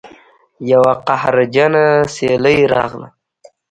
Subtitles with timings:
[0.71, 3.07] یوه قهرجنه سیلۍ راغله